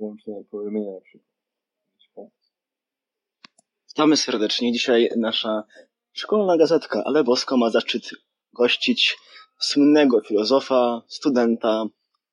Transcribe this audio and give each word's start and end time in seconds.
wyłącznie 0.00 0.44
powiadomienia 0.50 0.92
na 0.92 1.00
przykład. 1.00 2.28
Witamy 3.88 4.16
serdecznie. 4.16 4.72
Dzisiaj 4.72 5.10
nasza 5.16 5.64
szkolna 6.12 6.56
gazetka 6.56 7.02
Ale 7.04 7.24
Bosko 7.24 7.56
ma 7.56 7.70
zaszczyt 7.70 8.10
gościć 8.52 9.16
słynnego 9.58 10.20
filozofa, 10.20 11.02
studenta, 11.08 11.84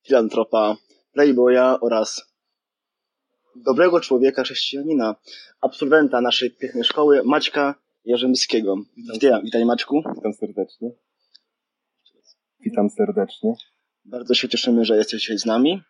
filantropa, 0.07 0.75
playboya 1.13 1.77
oraz 1.81 2.21
dobrego 3.55 3.99
człowieka, 3.99 4.43
chrześcijanina, 4.43 5.15
absolwenta 5.61 6.21
naszej 6.21 6.51
pięknej 6.51 6.83
szkoły, 6.83 7.21
Maćka 7.25 7.75
Jarzymskiego. 8.05 8.75
Witaj, 9.13 9.43
witaj 9.43 9.65
Maćku. 9.65 10.03
Witam 10.15 10.33
serdecznie. 10.33 10.91
Witam 12.59 12.89
serdecznie. 12.89 13.53
Bardzo 14.05 14.33
się 14.33 14.49
cieszymy, 14.49 14.85
że 14.85 14.97
jesteś 14.97 15.21
dzisiaj 15.21 15.37
z 15.37 15.45
nami. 15.45 15.81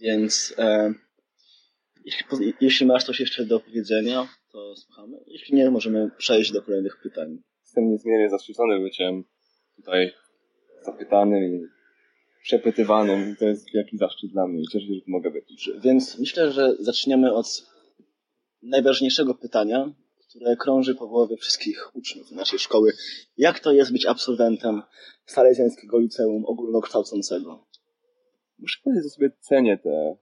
Więc 0.00 0.54
e, 0.58 0.94
jeśli, 2.04 2.54
jeśli 2.60 2.86
masz 2.86 3.04
coś 3.04 3.20
jeszcze 3.20 3.44
do 3.44 3.60
powiedzenia, 3.60 4.28
to 4.52 4.76
słuchamy. 4.76 5.16
Jeśli 5.26 5.54
nie, 5.54 5.70
możemy 5.70 6.10
przejść 6.18 6.52
do 6.52 6.62
kolejnych 6.62 7.00
pytań. 7.02 7.38
Jestem 7.62 7.90
niezmiernie 7.90 8.30
zaszczycony 8.30 8.80
byciem 8.80 9.24
tutaj 9.76 10.12
zapytanym 10.82 11.44
i 11.44 11.68
przepytywanym. 12.42 13.36
To 13.36 13.44
jest 13.44 13.72
wielki 13.74 13.98
zaszczyt 13.98 14.30
dla 14.30 14.46
mnie 14.46 14.62
i 14.62 14.66
cieszę 14.72 14.86
się, 14.86 14.94
że 14.94 15.00
tu 15.00 15.10
mogę 15.10 15.30
być. 15.30 15.70
Więc 15.80 16.18
myślę, 16.18 16.52
że 16.52 16.76
zaczniemy 16.80 17.34
od 17.34 17.66
najważniejszego 18.62 19.34
pytania, 19.34 19.92
które 20.28 20.56
krąży 20.56 20.94
po 20.94 21.08
głowie 21.08 21.36
wszystkich 21.36 21.96
uczniów 21.96 22.30
naszej 22.30 22.58
szkoły. 22.58 22.92
Jak 23.36 23.60
to 23.60 23.72
jest 23.72 23.92
być 23.92 24.06
absolwentem 24.06 24.82
Salezjańskiego 25.26 25.98
Liceum 25.98 26.44
Ogólnokształcącego? 26.46 27.67
Muszę 28.58 28.78
powiedzieć, 28.84 29.04
że 29.04 29.10
sobie 29.10 29.30
cenię 29.40 29.78
te 29.78 30.16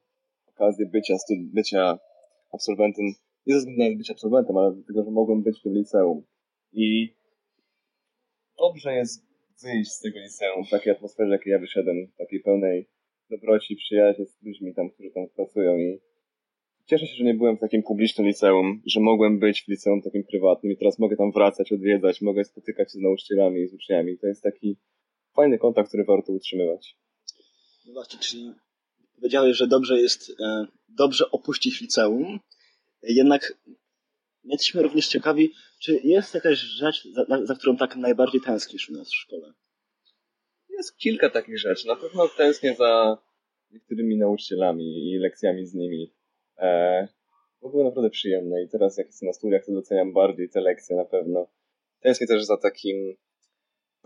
okazje 0.46 0.86
bycia, 0.86 1.14
bycia 1.30 1.98
absolwentem. 2.52 3.04
Nie 3.46 3.54
ze 3.54 3.59
względu 3.59 3.82
na 3.82 3.98
bycie 3.98 4.12
absolwentem, 4.12 4.56
ale 4.56 4.73
dlatego, 4.73 5.04
że 5.04 5.10
mogłem 5.10 5.43
być 5.43 5.59
w 5.59 5.62
tym 5.62 5.74
liceum. 5.74 6.23
I 6.73 7.16
dobrze 8.59 8.95
jest 8.95 9.26
wyjść 9.62 9.90
z 9.90 10.01
tego 10.01 10.18
liceum 10.18 10.65
w 10.65 10.70
takiej 10.70 10.93
atmosferze, 10.93 11.32
jakiej 11.32 11.51
ja 11.51 11.59
wyszedłem, 11.59 11.96
takiej 12.18 12.40
pełnej 12.40 12.88
dobroci 13.30 13.76
przyjaźni 13.76 14.26
z 14.26 14.43
ludźmi 14.43 14.74
tam, 14.74 14.90
którzy 14.90 15.10
tam 15.10 15.28
pracują 15.28 15.78
i 15.78 16.00
cieszę 16.87 17.06
się, 17.06 17.15
że 17.15 17.24
nie 17.24 17.34
byłem 17.34 17.56
w 17.56 17.60
takim 17.60 17.82
publicznym 17.82 18.26
liceum, 18.26 18.82
że 18.87 19.00
mogłem 19.00 19.38
być 19.38 19.65
w 19.65 19.68
liceum 19.68 20.02
takim 20.02 20.24
prywatnym 20.24 20.73
i 20.73 20.76
teraz 20.76 20.98
mogę 20.98 21.16
tam 21.16 21.32
wracać, 21.32 21.73
odwiedzać, 21.73 22.21
mogę 22.21 22.45
spotykać 22.45 22.93
się 22.93 22.98
z 22.98 23.02
nauczycielami 23.02 23.60
i 23.60 23.68
z 23.68 23.74
uczniami. 23.74 24.18
To 24.18 24.26
jest 24.26 24.43
taki 24.43 24.76
fajny 25.37 25.59
kontakt, 25.59 25.88
który 25.88 26.04
warto 26.04 26.32
utrzymywać. 26.32 26.96
No 27.87 27.92
właśnie, 27.92 28.18
czyli 28.18 28.52
powiedziałeś, 29.16 29.56
że 29.56 29.66
dobrze 29.66 30.01
jest 30.01 30.30
e, 30.40 30.66
dobrze 30.88 31.30
opuścić 31.30 31.80
liceum, 31.80 32.40
jednak 33.02 33.59
jesteśmy 34.45 34.82
również 34.82 35.09
ciekawi, 35.09 35.52
czy 35.78 36.01
jest 36.04 36.34
jakaś 36.34 36.59
rzecz, 36.59 37.09
za, 37.12 37.45
za 37.45 37.54
którą 37.54 37.76
tak 37.76 37.96
najbardziej 37.96 38.40
tęsknisz 38.40 38.90
u 38.90 38.93
nas 38.93 39.09
w 39.09 39.15
szkole? 39.15 39.52
Jest 40.68 40.96
kilka 40.96 41.30
takich 41.30 41.59
rzeczy. 41.59 41.88
Na 41.88 41.96
pewno 41.96 42.28
tęsknię 42.28 42.74
za 42.74 43.18
niektórymi 43.70 44.16
nauczycielami 44.16 45.12
i 45.12 45.18
lekcjami 45.18 45.66
z 45.66 45.74
nimi. 45.74 46.15
E, 46.59 47.09
bo 47.60 47.71
były 47.71 47.84
naprawdę 47.84 48.10
przyjemne 48.10 48.62
i 48.62 48.68
teraz 48.68 48.98
jak 48.98 49.06
jestem 49.06 49.26
na 49.26 49.32
studiach, 49.32 49.65
to 49.66 49.73
doceniam 49.73 50.12
bardziej 50.12 50.48
te 50.48 50.60
lekcje 50.60 50.96
na 50.96 51.04
pewno. 51.04 51.46
Tęsknię 52.00 52.26
też 52.26 52.45
za 52.45 52.56
takim 52.56 53.16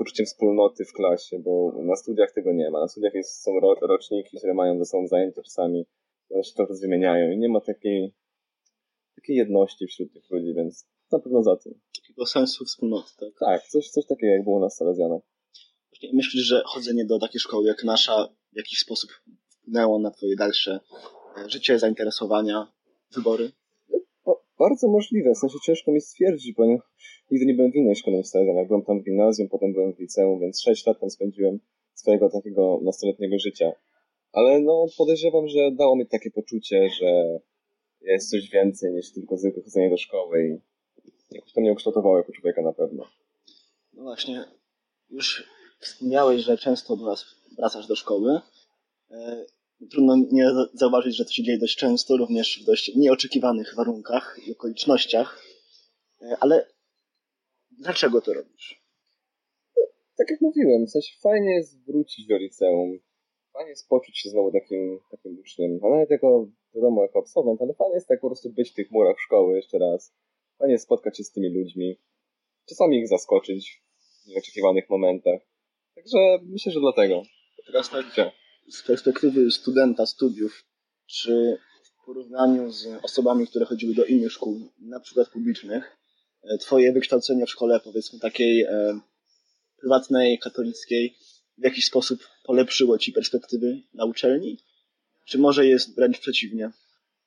poczuciem 0.01 0.27
wspólnoty 0.27 0.85
w 0.85 0.93
klasie, 0.93 1.39
bo 1.39 1.73
na 1.83 1.97
studiach 1.97 2.33
tego 2.33 2.53
nie 2.53 2.71
ma. 2.71 2.81
Na 2.81 2.89
studiach 2.89 3.15
jest, 3.15 3.43
są 3.43 3.61
ro, 3.61 3.75
roczniki, 3.83 4.39
które 4.39 4.55
mają 4.55 4.79
ze 4.79 4.85
sobą 4.85 5.07
zajęcia 5.07 5.43
czasami, 5.43 5.87
one 6.31 6.45
się 6.45 6.55
trochę 6.55 6.75
wymieniają 6.83 7.31
i 7.31 7.39
nie 7.39 7.49
ma 7.49 7.61
takiej, 7.61 8.15
takiej 9.17 9.37
jedności 9.37 9.87
wśród 9.87 10.13
tych 10.13 10.31
ludzi, 10.31 10.55
więc 10.55 10.87
na 11.13 11.19
pewno 11.19 11.43
za 11.43 11.57
tym. 11.57 11.81
Takiego 12.01 12.27
sensu 12.27 12.65
wspólnoty, 12.65 13.11
tak? 13.19 13.29
Tak, 13.41 13.63
coś, 13.69 13.89
coś 13.89 14.07
takiego 14.07 14.33
jak 14.33 14.45
było 14.45 14.69
w 14.69 14.73
Salezjanach. 14.73 15.23
Myślisz, 16.13 16.45
że 16.45 16.63
chodzenie 16.67 17.05
do 17.05 17.19
takiej 17.19 17.41
szkoły 17.41 17.67
jak 17.67 17.85
nasza 17.85 18.29
w 18.53 18.57
jakiś 18.57 18.79
sposób 18.79 19.11
wpłynęło 19.49 19.99
na 19.99 20.11
twoje 20.11 20.37
dalsze 20.37 20.81
e, 21.37 21.51
życie, 21.51 21.79
zainteresowania, 21.79 22.73
wybory? 23.15 23.53
Ba- 24.61 24.69
bardzo 24.69 24.89
możliwe, 24.89 25.35
w 25.35 25.39
sensie 25.39 25.59
ciężko 25.67 25.93
mi 25.93 26.01
stwierdzić, 26.01 26.55
bo 26.55 26.67
nie, 26.67 26.79
nigdy 27.31 27.47
nie 27.47 27.55
byłem 27.55 27.73
w 27.73 27.75
innej 27.75 27.97
szkole 27.97 28.17
niż. 28.17 28.29
Byłem 28.69 28.83
tam 28.83 29.01
w 29.01 29.05
gimnazjum, 29.05 29.49
potem 29.49 29.73
byłem 29.73 29.95
w 29.95 29.99
liceum, 29.99 30.41
więc 30.41 30.61
6 30.61 30.87
lat 30.87 31.01
tam 31.01 31.11
spędziłem 31.11 31.61
swojego 31.95 32.31
takiego 32.31 32.81
nastoletniego 32.83 33.39
życia. 33.39 33.73
Ale 34.33 34.61
no 34.61 34.87
podejrzewam, 34.99 35.49
że 35.49 35.71
dało 35.73 35.97
mi 35.97 36.07
takie 36.07 36.31
poczucie, 36.31 36.89
że 37.01 37.41
jest 38.01 38.31
coś 38.31 38.51
więcej 38.51 38.93
niż 38.93 39.13
tylko 39.13 39.37
zwykłe 39.37 39.63
chodzenie 39.63 39.91
do 39.91 39.97
szkoły 39.97 40.49
i 40.49 40.59
jakoś 41.35 41.53
to 41.53 41.61
mnie 41.61 41.73
ukształtowało 41.73 42.17
jako 42.17 42.33
człowieka 42.33 42.63
na 42.63 42.73
pewno. 42.73 43.05
No 43.93 44.03
właśnie, 44.03 44.45
już 45.11 45.49
wspomniałeś, 45.81 46.43
że 46.43 46.59
często 46.59 46.97
wracasz 47.57 47.87
do 47.87 47.97
szkoły. 47.97 48.41
Trudno 49.91 50.17
nie 50.33 50.45
za- 50.47 50.69
zauważyć, 50.75 51.17
że 51.17 51.25
to 51.25 51.33
się 51.33 51.43
dzieje 51.43 51.59
dość 51.59 51.77
często, 51.77 52.17
również 52.17 52.63
w 52.63 52.65
dość 52.67 52.97
nieoczekiwanych 52.97 53.75
warunkach 53.77 54.37
i 54.47 54.53
okolicznościach. 54.53 55.43
E, 56.23 56.37
Ale 56.41 56.67
dlaczego 57.71 58.21
to 58.21 58.35
robisz? 58.35 58.81
tak 60.19 60.31
jak 60.31 60.41
mówiłem, 60.41 60.87
w 60.87 60.91
sensie 60.91 61.15
fajnie 61.23 61.55
jest 61.55 61.85
wrócić 61.87 62.27
do 62.27 62.37
liceum, 62.37 62.99
fajnie 63.53 63.71
jest 63.71 63.89
poczuć 63.89 64.19
się 64.19 64.31
znowu 64.31 64.53
takim, 64.53 65.01
takim 65.11 65.39
uczniem, 65.39 65.81
a 65.83 65.89
nawet 65.89 66.11
jako, 66.11 66.47
wiadomo, 66.75 67.03
jako 67.03 67.19
absolwent, 67.19 67.63
ale 67.63 67.75
fajnie 67.75 67.95
jest 67.95 68.09
tak 68.09 68.21
po 68.21 68.27
prostu 68.27 68.51
być 68.51 68.71
w 68.71 68.75
tych 68.75 68.91
murach 68.91 69.17
szkoły 69.21 69.57
jeszcze 69.57 69.79
raz. 69.79 70.15
Fajnie 70.59 70.73
jest 70.73 70.85
spotkać 70.85 71.17
się 71.17 71.25
z 71.25 71.33
tymi 71.33 71.49
ludźmi, 71.49 71.97
czasami 72.69 72.99
ich 72.99 73.09
zaskoczyć 73.09 73.83
w 74.25 74.29
nieoczekiwanych 74.29 74.91
momentach. 74.91 75.41
Także 75.95 76.19
myślę, 76.43 76.73
że 76.73 76.81
dlatego. 76.81 77.23
Teraz 77.67 77.91
tak? 77.91 78.07
Z 78.71 78.83
perspektywy 78.83 79.51
studenta 79.51 80.07
studiów, 80.07 80.65
czy 81.07 81.59
w 81.85 82.05
porównaniu 82.07 82.73
z 82.73 82.87
osobami, 83.03 83.47
które 83.47 83.65
chodziły 83.65 83.95
do 83.95 84.05
innych 84.05 84.33
szkół, 84.33 84.61
na 84.81 85.01
przykład 85.01 85.29
publicznych, 85.29 85.97
e, 86.43 86.59
twoje 86.59 86.93
wykształcenie 86.93 87.47
w 87.47 87.51
szkole, 87.51 87.81
powiedzmy 87.85 88.19
takiej 88.19 88.63
e, 88.63 89.01
prywatnej, 89.81 90.39
katolickiej, 90.39 91.17
w 91.59 91.65
jakiś 91.65 91.85
sposób 91.87 92.29
polepszyło 92.45 92.99
ci 92.99 93.13
perspektywy 93.13 93.83
na 93.95 94.05
uczelni? 94.05 94.59
Czy 95.27 95.39
może 95.39 95.67
jest 95.67 95.95
wręcz 95.95 96.19
przeciwnie? 96.19 96.71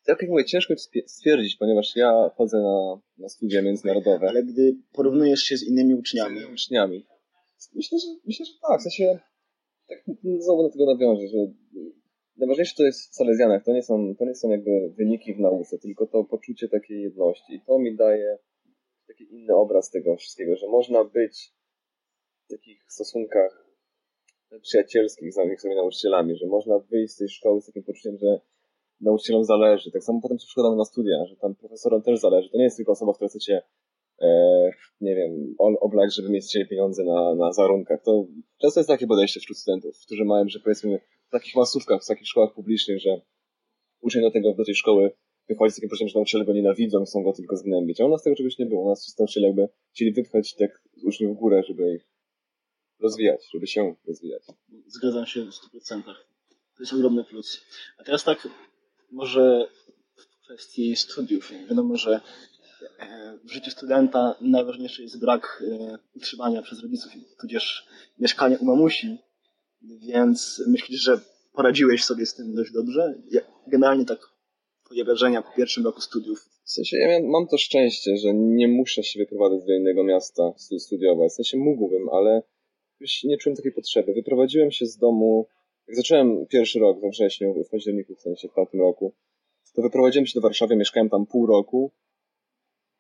Tak 0.06 0.22
jak 0.22 0.32
mówię, 0.32 0.46
ciężko 0.46 0.74
stwierdzić, 1.08 1.56
ponieważ 1.56 1.96
ja 1.96 2.30
chodzę 2.36 2.58
na, 2.58 3.02
na 3.18 3.30
studia 3.30 3.62
międzynarodowe. 3.62 4.30
Ale 4.30 4.44
gdy 4.44 4.76
porównujesz 4.94 5.44
się 5.44 5.58
z 5.58 5.64
innymi 5.64 5.96
uczniami, 5.96 6.42
z 6.42 6.46
uczniami. 6.46 7.06
Myślę, 7.76 8.00
że, 8.00 8.08
myślę, 8.26 8.46
że 8.46 8.52
tak. 8.70 8.80
W 8.80 8.84
sensie, 8.84 9.20
tak 9.88 10.04
znowu 10.40 10.64
do 10.64 10.70
tego 10.70 10.86
nawiążę, 10.86 11.28
że 11.28 11.38
najważniejsze 12.38 12.76
to 12.78 12.84
jest 12.84 13.12
w 13.12 13.16
Salezjanach. 13.16 13.64
To 13.64 13.74
nie 13.74 13.84
są, 13.84 14.16
to 14.16 14.26
nie 14.26 14.36
są 14.36 14.50
jakby 14.50 14.94
wyniki 14.98 15.34
w 15.34 15.40
nauce, 15.40 15.78
tylko 15.78 16.08
to 16.08 16.24
poczucie 16.24 16.70
takiej 16.70 17.02
jedności. 17.02 17.54
I 17.54 17.62
to 17.62 17.80
mi 17.80 17.96
daje 17.96 18.38
taki 19.08 19.34
inny 19.34 19.56
obraz 19.56 19.90
tego 19.90 20.16
wszystkiego, 20.16 20.56
że 20.56 20.68
można 20.68 21.04
być 21.04 21.54
w 22.46 22.52
takich 22.52 22.84
stosunkach 22.88 23.64
przyjacielskich 24.62 25.34
z 25.34 25.36
swoimi 25.60 25.76
nauczycielami, 25.76 26.36
że 26.36 26.48
można 26.48 26.80
wyjść 26.80 27.14
z 27.14 27.18
tej 27.18 27.30
szkoły 27.30 27.62
z 27.62 27.66
takim 27.66 27.84
poczuciem, 27.84 28.18
że 28.18 28.40
nauczycielom 29.02 29.44
zależy. 29.44 29.92
Tak 29.92 30.04
samo 30.04 30.22
potem 30.22 30.40
się 30.40 30.46
przykładamy 30.46 30.76
na 30.76 30.86
studia, 30.86 31.26
że 31.26 31.36
tam 31.36 31.56
profesorom 31.56 32.02
też 32.02 32.20
zależy. 32.20 32.50
To 32.50 32.58
nie 32.58 32.64
jest 32.64 32.78
tylko 32.78 32.92
osoba, 32.92 33.14
która 33.14 33.28
chce 33.28 33.40
cię 33.40 33.62
nie 35.02 35.16
wiem, 35.16 35.56
oblać, 35.58 36.16
żeby 36.16 36.30
mieć 36.30 36.46
z 36.46 36.70
pieniądze 36.70 37.04
na, 37.04 37.36
na 37.36 37.54
zarunkach. 37.54 38.02
To 38.04 38.28
często 38.62 38.80
jest 38.80 38.88
takie 38.88 39.08
podejście 39.08 39.40
wśród 39.40 39.58
studentów, 39.58 40.00
którzy 40.06 40.26
mają, 40.26 40.50
że 40.50 40.60
powiedzmy 40.60 41.00
w 41.28 41.32
takich 41.32 41.56
masówkach, 41.56 42.04
w 42.04 42.08
takich 42.08 42.28
szkołach 42.28 42.54
publicznych, 42.54 43.00
że 43.00 43.22
uczeń 44.02 44.22
do, 44.22 44.32
tego, 44.32 44.54
do 44.54 44.66
tej 44.66 44.76
szkoły 44.76 45.12
wychodzi 45.50 45.72
z 45.72 45.76
takim 45.76 45.90
poczuciem, 45.90 46.08
że 46.08 46.20
nauczyciele 46.20 46.46
go 46.46 46.54
nienawidzą, 46.54 47.06
chcą 47.06 47.24
go 47.24 47.34
tylko 47.34 47.58
zgnębić. 47.58 48.02
A 48.02 48.06
u 48.06 48.10
nas 48.10 48.24
tego 48.24 48.36
czegoś 48.36 48.58
nie 48.58 48.66
było. 48.66 48.86
U 48.86 48.90
nas 48.90 49.02
wszyscy 49.02 49.22
nauczyciele 49.22 49.48
jakby 49.48 49.70
chcieli 49.94 50.12
wypchać 50.14 50.56
tak 50.56 50.84
uczniów 51.04 51.38
w 51.38 51.40
górę, 51.40 51.64
żeby 51.68 51.94
ich 51.96 52.08
rozwijać, 53.00 53.50
żeby 53.54 53.68
się 53.68 53.96
rozwijać. 54.08 54.44
zgadzam 54.88 55.26
się 55.26 55.46
w 55.46 55.50
100%. 55.50 56.04
To 56.04 56.84
jest 56.84 56.94
ogromny 56.94 57.24
plus. 57.24 57.62
A 57.98 58.04
teraz 58.04 58.24
tak, 58.24 58.48
może 59.12 59.68
w 60.16 60.46
kwestii 60.46 60.96
studiów. 60.96 61.52
Wiadomo, 61.70 61.98
że 61.98 62.12
e, 62.12 62.22
w 63.44 63.52
życiu 63.52 63.72
studenta 63.72 64.36
najważniejszy 64.42 65.02
jest 65.02 65.20
brak 65.20 65.64
e, 65.72 65.98
utrzymania 66.16 66.62
przez 66.62 66.82
rodziców, 66.82 67.12
tudzież 67.42 67.88
mieszkania 68.20 68.58
u 68.58 68.66
mamusi, 68.66 69.18
więc 69.82 70.64
myślisz, 70.68 71.02
że 71.02 71.20
poradziłeś 71.54 72.04
sobie 72.04 72.26
z 72.26 72.34
tym 72.36 72.56
dość 72.56 72.72
dobrze? 72.72 73.22
Generalnie 73.68 74.06
tak 74.06 74.20
twoje 74.86 75.04
wrażenia 75.04 75.42
po 75.42 75.52
pierwszym 75.58 75.86
roku 75.86 76.02
studiów. 76.02 76.50
W 76.66 76.72
sensie 76.72 76.98
ja 76.98 77.20
mam 77.24 77.48
to 77.48 77.58
szczęście, 77.58 78.18
że 78.18 78.34
nie 78.34 78.68
muszę 78.68 79.04
się 79.04 79.20
wyprowadzać 79.20 79.68
do 79.68 79.74
innego 79.74 80.04
miasta 80.04 80.54
stu- 80.58 80.80
studiować. 80.80 81.32
W 81.32 81.36
sensie 81.36 81.58
mógłbym, 81.58 82.10
ale 82.10 82.44
nie 83.24 83.38
czułem 83.38 83.56
takiej 83.56 83.72
potrzeby. 83.72 84.14
Wyprowadziłem 84.14 84.72
się 84.72 84.86
z 84.86 84.98
domu 84.98 85.48
jak 85.88 85.98
zacząłem 85.98 86.48
pierwszy 86.48 86.80
rok 86.80 87.02
we 87.02 87.10
wrześniu, 87.10 87.64
w 87.64 87.70
październiku 87.70 88.16
w 88.16 88.22
sensie 88.22 88.48
w 88.48 88.54
tamtym 88.54 88.80
roku, 88.80 89.14
to 89.76 89.82
wyprowadziłem 89.82 90.26
się 90.26 90.34
do 90.36 90.42
Warszawy, 90.42 90.76
mieszkałem 90.76 91.10
tam 91.10 91.26
pół 91.26 91.46
roku. 91.46 91.92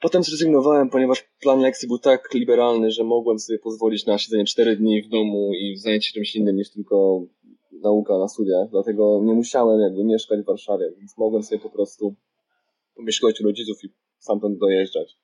Potem 0.04 0.24
zrezygnowałem, 0.24 0.90
ponieważ 0.90 1.30
plan 1.42 1.60
lekcji 1.60 1.88
był 1.88 2.00
tak 2.00 2.34
liberalny, 2.34 2.92
że 2.92 3.04
mogłem 3.04 3.40
sobie 3.40 3.60
pozwolić 3.60 4.06
na 4.06 4.18
siedzenie 4.18 4.46
cztery 4.46 4.76
dni 4.76 5.02
w 5.02 5.10
domu 5.10 5.52
i 5.54 5.78
zajęcie 5.78 6.08
się 6.08 6.14
czymś 6.14 6.36
innym 6.36 6.56
niż 6.56 6.72
tylko 6.72 7.26
nauka 7.72 8.18
na 8.18 8.28
studiach. 8.28 8.70
Dlatego 8.70 9.22
nie 9.24 9.34
musiałem 9.34 9.82
jakby 9.82 10.04
mieszkać 10.04 10.42
w 10.42 10.46
Warszawie, 10.46 10.92
więc 10.98 11.18
mogłem 11.18 11.44
sobie 11.44 11.60
po 11.60 11.70
prostu 11.70 12.16
pomieszkać 12.96 13.42
u 13.42 13.44
rodziców 13.44 13.84
i 13.84 13.90
stamtąd 14.20 14.60
dojeżdżać. 14.60 15.18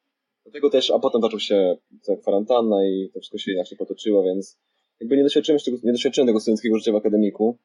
Dlatego 0.44 0.70
też, 0.70 0.92
a 0.92 1.00
potem 1.00 1.22
zaczął 1.22 1.40
się 1.40 1.78
ta 2.06 2.16
kwarantanna 2.16 2.86
i 2.86 3.10
to 3.14 3.20
wszystko 3.20 3.38
się 3.38 3.52
inaczej 3.52 3.78
potoczyło, 3.78 4.24
więc 4.24 4.60
jakby 5.00 5.18
nie 5.18 5.24
doświadczyłem, 5.24 5.60
nie 5.84 5.92
doświadczyłem 5.92 6.28
tego 6.28 6.40
studenckiego 6.40 6.78
życia 6.78 6.92
w 6.92 6.96
akademiku. 6.96 7.58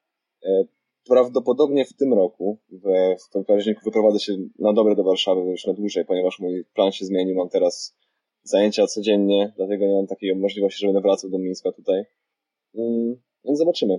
Prawdopodobnie 1.09 1.85
w 1.85 1.93
tym 1.93 2.15
roku, 2.15 2.59
w, 2.71 2.83
w 3.27 3.33
tym 3.33 3.45
październiku 3.45 3.85
wyprowadzę 3.85 4.21
się 4.21 4.33
na 4.59 4.73
dobre 4.73 4.97
do 4.97 5.05
Warszawy 5.05 5.41
już 5.41 5.67
na 5.67 5.73
dłużej, 5.73 6.05
ponieważ 6.05 6.39
mój 6.39 6.65
plan 6.75 6.93
się 6.93 7.05
zmienił. 7.05 7.37
Mam 7.37 7.49
teraz 7.49 7.97
zajęcia 8.43 8.87
codziennie, 8.87 9.53
dlatego 9.57 9.87
nie 9.87 9.95
mam 9.95 10.07
takiej 10.07 10.37
możliwości, 10.37 10.81
że 10.81 10.87
będę 10.87 11.01
wracał 11.01 11.31
do 11.31 11.39
Mińska 11.39 11.73
tutaj. 11.73 12.05
Mm, 12.75 13.17
więc 13.45 13.59
zobaczymy. 13.59 13.99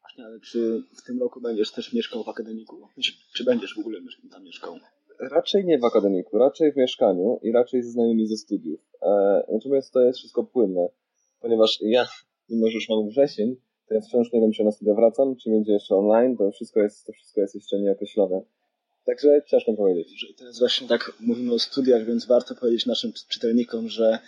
Właśnie, 0.00 0.24
ale 0.24 0.40
czy 0.40 0.82
w 0.96 1.02
tym 1.02 1.20
roku 1.20 1.40
będziesz 1.40 1.72
też 1.72 1.92
mieszkał 1.92 2.24
w 2.24 2.28
akademiku? 2.28 2.88
Czy, 3.02 3.12
czy 3.34 3.44
będziesz 3.44 3.74
w 3.74 3.78
ogóle 3.78 4.00
tam 4.30 4.44
mieszkał? 4.44 4.74
Raczej 5.20 5.64
nie 5.64 5.78
w 5.78 5.84
akademiku, 5.84 6.38
raczej 6.38 6.72
w 6.72 6.76
mieszkaniu 6.76 7.38
i 7.42 7.52
raczej 7.52 7.82
ze 7.82 7.90
znajomymi 7.90 8.26
ze 8.26 8.36
studiów. 8.36 8.80
E, 9.02 9.42
natomiast 9.52 9.92
to 9.92 10.00
jest 10.00 10.18
wszystko 10.18 10.44
płynne, 10.44 10.88
ponieważ 11.40 11.78
ja, 11.80 12.06
mimo 12.48 12.66
że 12.66 12.74
już 12.74 12.88
mam 12.88 13.08
wrzesień, 13.08 13.56
to 13.88 13.94
ja 13.94 14.00
wciąż 14.00 14.32
nie 14.32 14.40
wiem, 14.40 14.52
czy 14.52 14.64
na 14.64 14.72
studia 14.72 14.94
wracam, 14.94 15.36
czy 15.36 15.50
będzie 15.50 15.72
jeszcze 15.72 15.94
online, 15.96 16.36
to 16.36 16.50
wszystko 16.50 16.80
jest, 16.80 17.06
to 17.06 17.12
wszystko 17.12 17.40
jest 17.40 17.54
jeszcze 17.54 17.80
nieokreślone. 17.80 18.40
Także 19.04 19.42
ciężko 19.46 19.72
powiedzieć. 19.72 20.26
Teraz 20.38 20.58
właśnie 20.58 20.88
tak 20.88 21.12
mówimy 21.20 21.54
o 21.54 21.58
studiach, 21.58 22.04
więc 22.04 22.26
warto 22.26 22.54
powiedzieć 22.54 22.86
naszym 22.86 23.12
czytelnikom, 23.28 23.88
że 23.88 24.18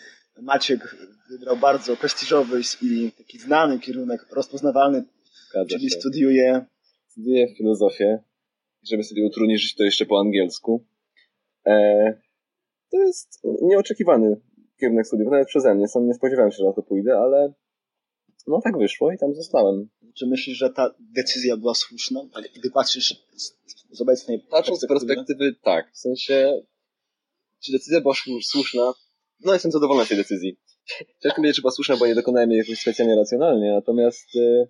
Maciek 0.43 0.97
wybrał 1.31 1.57
bardzo 1.57 1.97
prestiżowy 1.97 2.61
i 2.83 3.13
taki 3.19 3.39
znany 3.39 3.79
kierunek, 3.79 4.27
rozpoznawalny, 4.33 5.05
Zgadza 5.51 5.69
czyli 5.69 5.91
się. 5.91 6.01
studiuje... 6.01 6.67
Studiuje 7.09 7.55
filozofię 7.55 8.19
żeby 8.83 9.05
sobie 9.05 9.27
utrudnić 9.27 9.75
to 9.75 9.85
jeszcze 9.85 10.07
po 10.07 10.21
angielsku. 10.21 10.85
E, 11.67 12.21
to 12.91 12.99
jest 12.99 13.41
nieoczekiwany 13.63 14.41
kierunek 14.81 15.07
studiów, 15.07 15.31
nawet 15.31 15.49
przeze 15.49 15.75
mnie. 15.75 15.89
Sam 15.89 16.07
nie 16.07 16.15
spodziewałem 16.15 16.51
się, 16.51 16.57
że 16.57 16.65
na 16.65 16.73
to 16.73 16.83
pójdę, 16.83 17.19
ale 17.19 17.53
no 18.49 18.61
tak 18.65 18.79
wyszło 18.79 19.13
i 19.13 19.19
tam 19.19 19.35
zostałem. 19.35 19.89
Czy 20.15 20.27
myślisz, 20.27 20.59
że 20.59 20.71
ta 20.71 20.95
decyzja 21.01 21.57
była 21.57 21.75
słuszna? 21.75 22.21
Tak, 22.35 22.45
gdy 22.53 22.71
patrzysz 22.71 23.25
z, 23.37 23.59
z 23.91 24.01
obecnej 24.01 24.41
Patrząc 24.51 24.81
z 24.81 24.87
perspektywy, 24.87 25.55
tak. 25.63 25.93
W 25.93 25.99
sensie, 25.99 26.63
czy 27.65 27.73
decyzja 27.73 28.01
była 28.01 28.15
słuszna? 28.43 28.93
No 29.41 29.53
jestem 29.53 29.73
zadowolony 29.73 30.07
z 30.07 30.09
tej 30.09 30.19
decyzji. 30.19 30.59
Ciężko 31.23 31.37
powiedzieć, 31.37 31.57
czy 31.57 31.63
była 31.63 31.73
słuszna, 31.73 31.97
bo 31.97 32.07
nie 32.07 32.15
dokonałem 32.15 32.51
jej 32.51 32.59
jakoś 32.59 32.81
specjalnie 32.81 33.17
racjonalnie, 33.17 33.73
natomiast 33.73 34.37
y, 34.37 34.69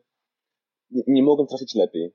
nie, 0.91 1.03
nie 1.07 1.23
mogłem 1.23 1.49
trafić 1.49 1.75
lepiej 1.75 2.13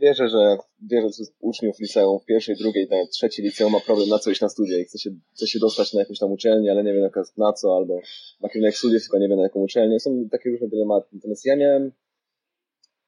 wierzę, 0.00 0.28
że 0.28 0.58
wiele 0.90 1.08
uczniów 1.40 1.80
liceum 1.80 2.18
pierwszej, 2.26 2.56
drugiej, 2.56 2.88
nawet 2.90 3.10
trzeciej 3.10 3.44
liceum 3.44 3.72
ma 3.72 3.80
problem 3.80 4.08
na 4.08 4.18
co 4.18 4.30
iść 4.30 4.40
na 4.40 4.48
studia 4.48 4.78
i 4.78 4.84
chce 4.84 4.98
się, 4.98 5.10
chce 5.34 5.46
się 5.46 5.58
dostać 5.58 5.92
na 5.92 6.00
jakąś 6.00 6.18
tam 6.18 6.32
uczelnię, 6.32 6.70
ale 6.70 6.84
nie 6.84 6.94
wie 6.94 7.10
na 7.36 7.52
co, 7.52 7.76
albo 7.76 8.00
ma 8.40 8.48
kierunek 8.48 8.76
studiów, 8.76 9.02
tylko 9.02 9.18
nie 9.18 9.28
wie 9.28 9.36
na 9.36 9.42
jaką 9.42 9.60
uczelnię. 9.60 10.00
Są 10.00 10.28
takie 10.30 10.50
różne 10.50 10.68
dylematy. 10.68 11.08
Natomiast 11.12 11.44
ja 11.44 11.56
miałem, 11.56 11.92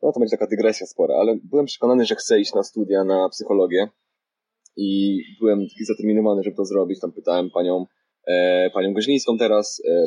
no 0.02 0.12
to 0.12 0.20
będzie 0.20 0.36
taka 0.36 0.46
dygresja 0.50 0.86
spora, 0.86 1.14
ale 1.14 1.38
byłem 1.44 1.66
przekonany, 1.66 2.04
że 2.04 2.14
chcę 2.14 2.40
iść 2.40 2.54
na 2.54 2.62
studia 2.62 3.04
na 3.04 3.28
psychologię 3.28 3.88
i 4.76 5.20
byłem 5.40 5.68
taki 5.68 5.84
zaterminowany, 5.84 6.42
żeby 6.42 6.56
to 6.56 6.64
zrobić. 6.64 7.00
Tam 7.00 7.12
pytałem 7.12 7.50
panią, 7.50 7.86
e, 8.26 8.70
panią 8.70 8.94
Goźlińską 8.94 9.38
teraz, 9.38 9.82
e, 9.88 10.06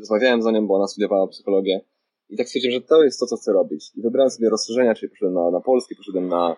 rozmawiałem 0.00 0.42
z 0.42 0.46
nią, 0.46 0.66
bo 0.66 0.74
ona 0.74 0.88
studiowała 0.88 1.28
psychologię 1.28 1.80
i 2.28 2.36
tak 2.36 2.46
stwierdziłem, 2.46 2.80
że 2.80 2.88
to 2.88 3.02
jest 3.04 3.20
to, 3.20 3.26
co 3.26 3.36
chcę 3.36 3.52
robić. 3.52 3.90
I 3.94 4.02
wybrałem 4.02 4.30
sobie 4.30 4.48
rozszerzenia, 4.48 4.94
czyli 4.94 5.10
poszedłem 5.10 5.34
na, 5.34 5.50
na 5.50 5.60
polski, 5.60 5.96
poszedłem 5.96 6.28
na 6.28 6.56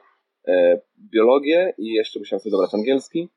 e, 0.48 0.80
biologię 0.98 1.74
i 1.78 1.86
jeszcze 1.86 2.18
musiałem 2.18 2.40
sobie 2.40 2.50
dobrać 2.50 2.74
angielski. 2.74 3.28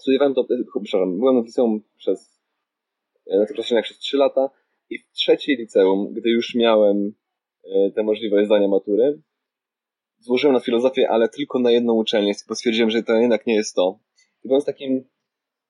Studiowałem 0.00 0.34
to, 0.34 0.40
e, 0.40 0.64
przepraszam, 0.84 1.18
byłem 1.18 1.42
w 1.42 1.46
liceum 1.46 1.82
przez, 1.96 2.40
e, 3.26 3.38
na 3.38 3.46
tych 3.46 3.56
rozszerzeniach 3.56 3.84
przez 3.84 3.98
3 3.98 4.16
lata 4.16 4.50
i 4.90 4.98
w 4.98 5.10
trzeciej 5.12 5.56
liceum, 5.56 6.12
gdy 6.12 6.30
już 6.30 6.54
miałem 6.54 7.14
e, 7.64 7.90
tę 7.90 8.02
możliwość 8.02 8.46
zdania 8.46 8.68
matury, 8.68 9.22
złożyłem 10.18 10.54
na 10.54 10.60
filozofię, 10.60 11.10
ale 11.10 11.28
tylko 11.28 11.58
na 11.58 11.70
jedną 11.70 11.94
uczelnię, 11.94 12.32
bo 12.48 12.54
stwierdziłem, 12.54 12.90
że 12.90 13.02
to 13.02 13.12
jednak 13.12 13.46
nie 13.46 13.54
jest 13.54 13.74
to. 13.74 13.98
I 14.44 14.48
byłem 14.48 14.60
z 14.60 14.64
takim 14.64 15.04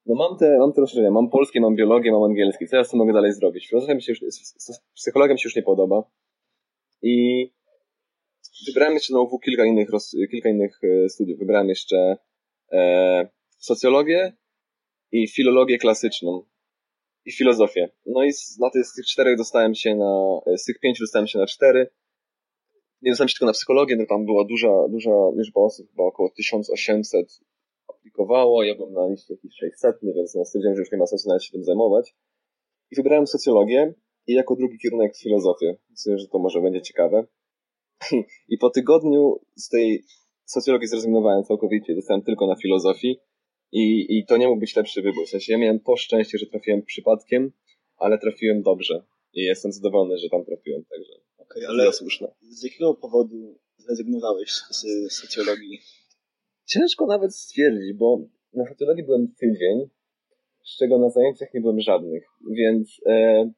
no 0.07 0.15
mam 0.15 0.39
te, 0.39 0.59
mam 0.59 0.73
te 0.73 0.81
rozszerzenia, 0.81 1.11
mam 1.11 1.31
polskie, 1.31 1.61
mam 1.61 1.75
biologię, 1.75 2.13
mam 2.13 2.23
angielski. 2.23 2.67
Co 2.67 2.77
ja 2.77 2.85
tym 2.85 2.99
mogę 2.99 3.13
dalej 3.13 3.33
zrobić? 3.33 3.69
Filozofia 3.69 3.95
mi 3.95 4.03
się 4.03 4.13
już, 4.13 4.21
psychologiem 4.95 5.39
się 5.39 5.47
już 5.47 5.57
nie 5.57 5.63
podoba. 5.63 6.03
I 7.03 7.47
wybrałem 8.67 8.95
jeszcze 8.95 9.13
znowu 9.13 9.39
kilka 9.39 9.65
innych, 9.65 9.89
kilka 10.31 10.49
innych 10.49 10.81
e, 10.83 11.09
studiów. 11.09 11.39
Wybrałem 11.39 11.69
jeszcze 11.69 12.17
e, 12.73 13.29
socjologię 13.59 14.33
i 15.13 15.29
filologię 15.29 15.79
klasyczną 15.79 16.45
i 17.25 17.33
filozofię. 17.33 17.89
No 18.07 18.25
i 18.25 18.33
z, 18.33 18.59
na 18.59 18.71
tych, 18.71 18.87
z 18.87 18.95
tych 18.95 19.07
czterech 19.07 19.37
dostałem 19.37 19.75
się 19.75 19.95
na, 19.95 20.41
z 20.57 20.65
tych 20.65 20.81
pięciu 20.81 21.03
dostałem 21.03 21.27
się 21.27 21.39
na 21.39 21.47
cztery. 21.47 21.91
Nie 23.03 23.11
dostałem 23.11 23.29
się 23.29 23.35
tylko 23.35 23.47
na 23.47 23.53
psychologię, 23.53 23.97
no 23.97 24.07
tam 24.07 24.25
była 24.25 24.45
duża, 24.45 24.89
duża 24.89 25.11
liczba 25.37 25.61
osób, 25.61 25.91
chyba 25.91 26.03
około 26.03 26.31
1800 26.31 27.41
aplikowało, 28.05 28.65
ja 28.65 28.75
byłem 28.75 28.93
na 28.93 29.09
liście 29.09 29.35
jakiś 29.35 29.57
600, 29.57 29.97
więc 30.03 30.35
no, 30.35 30.45
stwierdziłem, 30.45 30.77
że 30.77 30.81
już 30.81 30.93
nie 30.93 30.99
ma 30.99 31.07
sensu 31.07 31.29
nawet 31.29 31.43
się 31.43 31.53
tym 31.53 31.65
zajmować. 31.65 32.15
I 32.91 32.97
wybrałem 32.97 33.27
socjologię 33.27 33.95
i 34.27 34.33
jako 34.35 34.57
drugi 34.57 34.79
kierunek 34.79 35.17
filozofię. 35.17 35.77
Myślę, 35.91 36.19
że 36.19 36.29
to 36.29 36.39
może 36.39 36.61
będzie 36.61 36.83
ciekawe. 36.83 37.27
I 38.53 38.59
po 38.59 38.71
tygodniu 38.71 39.41
z 39.57 39.69
tej 39.69 40.05
socjologii 40.45 40.89
zrezygnowałem 40.89 41.45
całkowicie, 41.45 41.95
dostałem 41.95 42.23
tylko 42.23 42.47
na 42.47 42.57
filozofii 42.57 43.21
i, 43.73 44.19
i 44.19 44.27
to 44.27 44.37
nie 44.37 44.49
mógł 44.49 44.61
być 44.61 44.77
lepszy 44.77 45.03
wybór. 45.03 45.27
W 45.27 45.29
sensie 45.29 45.53
ja 45.53 45.59
miałem 45.59 45.81
to 45.81 45.97
szczęście, 45.97 46.39
że 46.39 46.47
trafiłem 46.47 46.83
przypadkiem, 46.83 47.53
ale 47.97 48.19
trafiłem 48.19 48.63
dobrze 48.63 49.05
i 49.33 49.43
jestem 49.43 49.73
zadowolony, 49.73 50.19
że 50.19 50.29
tam 50.29 50.45
trafiłem, 50.45 50.85
także 50.85 51.13
okay, 51.39 51.69
ale 51.69 51.93
słuszne. 51.93 52.35
Z 52.43 52.63
jakiego 52.65 52.95
powodu 52.95 53.59
zrezygnowałeś 53.77 54.51
z, 54.53 54.81
z 54.81 55.13
socjologii? 55.13 55.81
Ciężko 56.65 57.07
nawet 57.07 57.37
stwierdzić, 57.37 57.93
bo 57.93 58.21
na 58.53 58.67
socjologii 58.67 59.05
byłem 59.05 59.35
tydzień, 59.41 59.89
z 60.65 60.77
czego 60.79 60.99
na 60.99 61.11
zajęciach 61.11 61.55
nie 61.55 61.61
byłem 61.61 61.81
żadnych, 61.81 62.27
więc 62.51 63.01
e, 63.07 63.51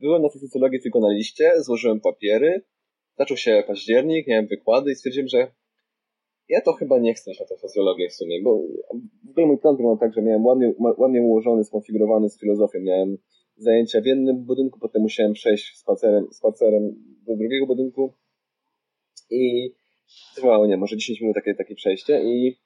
byłem 0.00 0.22
na 0.22 0.28
tej 0.28 0.40
socjologii 0.40 0.80
tylko 0.80 1.00
na 1.00 1.12
liście, 1.12 1.52
złożyłem 1.56 2.00
papiery, 2.00 2.62
zaczął 3.18 3.36
się 3.36 3.64
październik, 3.66 4.26
miałem 4.26 4.46
wykłady 4.46 4.92
i 4.92 4.94
stwierdziłem, 4.94 5.28
że 5.28 5.52
ja 6.48 6.60
to 6.60 6.72
chyba 6.72 6.98
nie 6.98 7.14
chcę 7.14 7.30
iść 7.30 7.40
na 7.40 7.46
tę 7.46 7.58
socjologię 7.58 8.08
w 8.08 8.14
sumie, 8.14 8.42
bo 8.42 8.62
w 9.24 9.30
ogóle 9.30 9.46
mój 9.46 9.58
plan 9.58 9.76
wyglądał 9.76 10.08
tak, 10.08 10.14
że 10.14 10.22
miałem 10.22 10.46
ładnie, 10.46 10.74
ładnie 10.98 11.22
ułożony, 11.22 11.64
skonfigurowany 11.64 12.28
z 12.30 12.40
filozofią, 12.40 12.80
miałem 12.80 13.18
zajęcia 13.56 14.00
w 14.00 14.06
jednym 14.06 14.44
budynku, 14.44 14.80
potem 14.80 15.02
musiałem 15.02 15.32
przejść 15.32 15.78
spacerem, 15.78 16.26
spacerem 16.32 16.94
do 17.26 17.36
drugiego 17.36 17.66
budynku 17.66 18.12
i 19.30 19.72
trwało, 20.34 20.66
nie, 20.66 20.76
może 20.76 20.96
10 20.96 21.20
minut 21.20 21.34
takie, 21.34 21.54
takie 21.54 21.74
przejście 21.74 22.22
i 22.24 22.56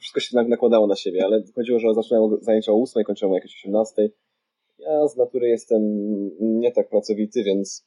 wszystko 0.00 0.20
się 0.20 0.42
nakładało 0.42 0.86
na 0.86 0.96
siebie, 0.96 1.24
ale 1.24 1.42
chodziło, 1.54 1.78
że 1.78 1.94
zaczynałem 1.94 2.38
zajęcia 2.40 2.72
o 2.72 2.82
8, 2.82 3.04
kończyłem 3.04 3.32
o 3.32 3.34
jakieś 3.34 3.54
18. 3.54 4.10
Ja 4.78 5.08
z 5.08 5.16
natury 5.16 5.48
jestem 5.48 5.82
nie 6.40 6.72
tak 6.72 6.88
pracowity, 6.88 7.44
więc 7.44 7.86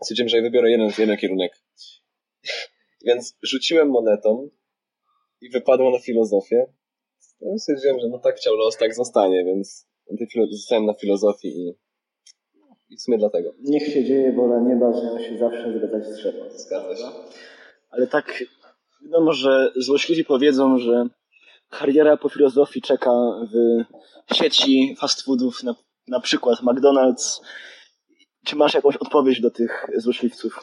stwierdziłem, 0.00 0.28
że 0.28 0.42
wybiorę 0.42 0.70
jeden, 0.70 0.90
jeden 0.98 1.16
kierunek. 1.16 1.52
Więc 3.06 3.36
rzuciłem 3.42 3.88
monetą 3.88 4.48
i 5.40 5.50
wypadło 5.50 5.90
na 5.90 5.98
filozofię. 5.98 6.66
No 7.40 7.58
stwierdziłem, 7.58 8.00
że 8.00 8.08
no 8.08 8.18
tak 8.18 8.36
chciał 8.36 8.54
los, 8.56 8.76
tak 8.76 8.94
zostanie, 8.94 9.44
więc 9.44 9.86
zostałem 10.50 10.86
na 10.86 10.94
filozofii 10.94 11.48
i 11.48 11.74
i 12.90 12.96
w 12.96 13.02
sumie 13.02 13.18
dlatego. 13.18 13.54
Niech 13.60 13.86
się 13.92 14.04
dzieje 14.04 14.32
wola 14.32 14.60
nieba, 14.60 14.92
że 14.92 15.24
się 15.24 15.38
zawsze 15.38 15.78
zgadzać 15.78 16.16
trzeba. 16.16 16.50
Zgadza 16.50 16.96
się 16.96 17.06
ale 17.96 18.06
tak 18.06 18.44
wiadomo, 19.02 19.32
że 19.32 19.72
złośliwi 19.76 20.24
powiedzą, 20.24 20.78
że 20.78 21.06
kariera 21.70 22.16
po 22.16 22.28
filozofii 22.28 22.82
czeka 22.82 23.10
w 24.30 24.34
sieci 24.34 24.96
fast 25.00 25.22
foodów, 25.22 25.62
na, 25.62 25.74
na 26.08 26.20
przykład 26.20 26.58
McDonald's. 26.60 27.40
Czy 28.44 28.56
masz 28.56 28.74
jakąś 28.74 28.96
odpowiedź 28.96 29.40
do 29.40 29.50
tych 29.50 29.86
złośliwców? 29.96 30.60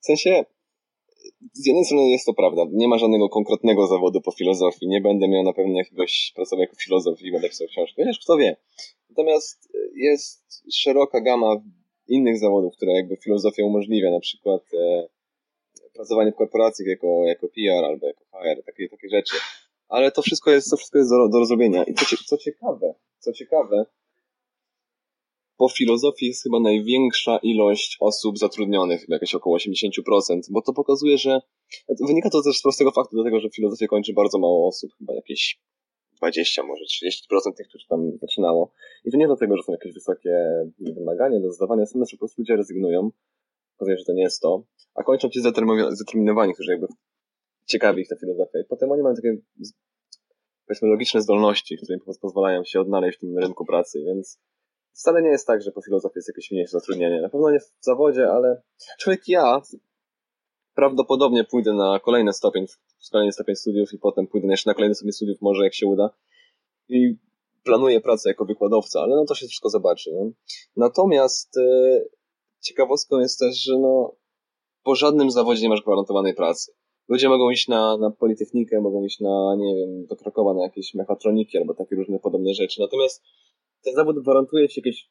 W 0.00 0.06
sensie, 0.06 0.44
z 1.52 1.66
jednej 1.66 1.84
strony 1.84 2.08
jest 2.08 2.26
to 2.26 2.34
prawda, 2.34 2.62
nie 2.72 2.88
ma 2.88 2.98
żadnego 2.98 3.28
konkretnego 3.28 3.86
zawodu 3.86 4.20
po 4.20 4.32
filozofii, 4.32 4.88
nie 4.88 5.00
będę 5.00 5.28
miał 5.28 5.42
na 5.42 5.52
pewno 5.52 5.78
jakiegoś 5.78 6.32
pracować 6.34 6.60
jako 6.60 6.76
filozof 6.76 7.22
i 7.22 7.32
będę 7.32 7.48
pisał 7.48 7.66
książkę, 7.66 8.02
chociaż 8.02 8.18
kto 8.24 8.36
wie. 8.36 8.56
Natomiast 9.10 9.72
jest 9.94 10.62
szeroka 10.74 11.20
gama 11.20 11.56
innych 12.08 12.38
zawodów, 12.38 12.76
które 12.76 12.92
jakby 12.92 13.16
filozofia 13.16 13.64
umożliwia, 13.64 14.10
na 14.10 14.20
przykład 14.20 14.62
e, 14.74 15.08
pracowanie 15.96 16.32
w 16.32 16.34
korporacjach 16.34 16.88
jako, 16.88 17.24
jako 17.24 17.48
PR 17.48 17.84
albo 17.84 18.06
jako 18.06 18.24
HR, 18.24 18.64
takie, 18.66 18.88
takie 18.88 19.08
rzeczy. 19.08 19.36
Ale 19.88 20.12
to 20.12 20.22
wszystko 20.22 20.50
jest, 20.50 20.70
to 20.70 20.76
wszystko 20.76 20.98
jest 20.98 21.10
do, 21.10 21.28
do 21.28 21.44
zrobienia. 21.44 21.84
I 21.84 21.94
co, 21.94 22.16
co 22.26 22.36
ciekawe, 22.36 22.94
co 23.18 23.32
ciekawe, 23.32 23.86
po 25.56 25.68
filozofii 25.68 26.26
jest 26.26 26.42
chyba 26.42 26.60
największa 26.60 27.38
ilość 27.42 27.96
osób 28.00 28.38
zatrudnionych, 28.38 29.00
chyba 29.00 29.14
jakieś 29.14 29.34
około 29.34 29.56
80%, 29.56 30.40
bo 30.50 30.62
to 30.62 30.72
pokazuje, 30.72 31.18
że 31.18 31.40
wynika 32.06 32.30
to 32.30 32.42
też 32.42 32.58
z 32.58 32.62
prostego 32.62 32.90
faktu 32.90 33.16
do 33.16 33.24
tego, 33.24 33.40
że 33.40 33.50
filozofię 33.50 33.86
kończy 33.86 34.12
bardzo 34.12 34.38
mało 34.38 34.68
osób, 34.68 34.90
chyba 34.98 35.14
jakieś 35.14 35.60
20, 36.16 36.62
może 36.62 36.84
30% 36.84 37.54
tych, 37.56 37.68
którzy 37.68 37.86
tam 37.88 38.18
zaczynało. 38.20 38.72
I 39.04 39.10
to 39.10 39.16
nie 39.16 39.26
dlatego, 39.26 39.56
że 39.56 39.62
są 39.62 39.72
jakieś 39.72 39.94
wysokie 39.94 40.30
wymagania 40.78 41.40
do 41.40 41.52
zdawania 41.52 41.86
semestru, 41.86 42.16
po 42.16 42.20
prostu 42.20 42.42
ludzie 42.42 42.56
rezygnują. 42.56 43.10
Okazuje 43.76 43.98
że 43.98 44.04
to 44.04 44.12
nie 44.12 44.22
jest 44.22 44.40
to. 44.40 44.62
A 44.94 45.02
kończą 45.02 45.28
ci 45.28 45.40
zdeterminowa- 45.42 45.90
zdeterminowani, 45.90 46.54
którzy 46.54 46.70
jakby 46.70 46.86
ciekawi 47.66 48.02
ich 48.02 48.08
ta 48.08 48.16
filozofia. 48.16 48.58
I 48.60 48.64
potem 48.64 48.92
oni 48.92 49.02
mają 49.02 49.14
takie, 49.14 49.36
powiedzmy, 50.66 50.88
logiczne 50.88 51.22
zdolności, 51.22 51.76
które 51.76 51.98
im 51.98 52.14
pozwalają 52.20 52.64
się 52.64 52.80
odnaleźć 52.80 53.18
w 53.18 53.20
tym 53.20 53.38
rynku 53.38 53.64
pracy, 53.64 54.02
więc 54.06 54.40
wcale 54.92 55.22
nie 55.22 55.28
jest 55.28 55.46
tak, 55.46 55.62
że 55.62 55.72
po 55.72 55.82
filozofii 55.82 56.18
jest 56.18 56.28
jakieś 56.28 56.50
mniejsze 56.50 56.70
zatrudnienie. 56.70 57.20
Na 57.20 57.28
pewno 57.28 57.50
nie 57.50 57.60
w 57.60 57.70
zawodzie, 57.80 58.30
ale 58.30 58.62
człowiek 58.98 59.28
ja 59.28 59.62
prawdopodobnie 60.74 61.44
pójdę 61.44 61.72
na 61.72 62.00
kolejny 62.00 62.32
stopień, 62.32 62.66
kolejny 63.12 63.32
stopień 63.32 63.56
studiów 63.56 63.92
i 63.92 63.98
potem 63.98 64.26
pójdę 64.26 64.48
jeszcze 64.48 64.70
na 64.70 64.74
kolejny 64.74 64.94
stopień 64.94 65.12
studiów, 65.12 65.38
może 65.40 65.64
jak 65.64 65.74
się 65.74 65.86
uda. 65.86 66.10
I 66.88 67.16
planuję 67.64 68.00
pracę 68.00 68.28
jako 68.28 68.44
wykładowca, 68.44 69.00
ale 69.00 69.16
no 69.16 69.24
to 69.24 69.34
się 69.34 69.46
wszystko 69.46 69.70
zobaczy. 69.70 70.12
Nie? 70.12 70.30
Natomiast 70.76 71.56
e, 71.56 72.00
ciekawostką 72.66 73.18
jest 73.18 73.38
też, 73.38 73.62
że 73.62 73.78
no, 73.78 74.16
po 74.82 74.94
żadnym 74.94 75.30
zawodzie 75.30 75.62
nie 75.62 75.68
masz 75.68 75.82
gwarantowanej 75.82 76.34
pracy. 76.34 76.72
Ludzie 77.08 77.28
mogą 77.28 77.50
iść 77.50 77.68
na, 77.68 77.96
na 77.96 78.10
Politechnikę, 78.10 78.80
mogą 78.80 79.04
iść 79.04 79.20
na, 79.20 79.56
nie 79.58 79.74
wiem, 79.74 80.06
do 80.06 80.16
Krakowa 80.16 80.54
na 80.54 80.62
jakieś 80.62 80.94
mechatroniki 80.94 81.58
albo 81.58 81.74
takie 81.74 81.96
różne 81.96 82.18
podobne 82.18 82.54
rzeczy. 82.54 82.80
Natomiast 82.80 83.22
ten 83.82 83.94
zawód 83.94 84.22
gwarantuje 84.22 84.68
ci 84.68 84.80
jakiś 84.80 85.10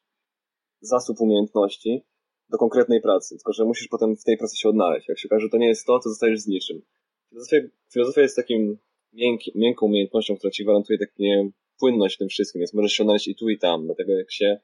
zasób 0.80 1.20
umiejętności 1.20 2.04
do 2.50 2.58
konkretnej 2.58 3.00
pracy, 3.00 3.36
tylko 3.36 3.52
że 3.52 3.64
musisz 3.64 3.88
potem 3.88 4.16
w 4.16 4.24
tej 4.24 4.36
pracy 4.36 4.56
się 4.56 4.68
odnaleźć. 4.68 5.08
Jak 5.08 5.18
się 5.18 5.28
okaże, 5.28 5.46
że 5.46 5.50
to 5.50 5.56
nie 5.56 5.68
jest 5.68 5.86
to, 5.86 5.98
to 5.98 6.08
zostajesz 6.08 6.40
z 6.40 6.46
niczym. 6.46 6.82
Filozofia, 7.28 7.56
filozofia 7.92 8.20
jest 8.20 8.36
takim 8.36 8.78
miękki, 9.12 9.52
miękką 9.54 9.86
umiejętnością, 9.86 10.36
która 10.36 10.50
ci 10.50 10.64
gwarantuje 10.64 10.98
takie 10.98 11.50
płynność 11.78 12.14
w 12.14 12.18
tym 12.18 12.28
wszystkim, 12.28 12.60
więc 12.60 12.74
możesz 12.74 12.92
się 12.92 13.02
odnaleźć 13.02 13.28
i 13.28 13.34
tu 13.34 13.48
i 13.48 13.58
tam, 13.58 13.86
dlatego 13.86 14.12
jak 14.12 14.32
się 14.32 14.60